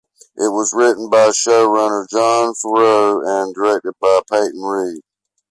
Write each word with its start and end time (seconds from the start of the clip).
It 0.35 0.51
was 0.51 0.73
written 0.73 1.11
by 1.11 1.27
showrunner 1.29 2.09
Jon 2.09 2.55
Favreau 2.55 3.23
and 3.43 3.53
directed 3.53 3.93
by 4.01 4.21
Peyton 4.27 4.59
Reed. 4.63 5.03